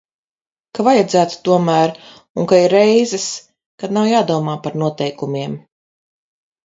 [0.77, 1.93] Ka vajadzētu tomēr
[2.43, 3.27] un ka ir reizes,
[3.83, 5.55] kad nav jādomā par noteikumiem.